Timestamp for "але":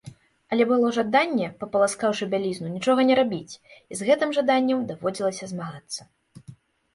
0.55-0.63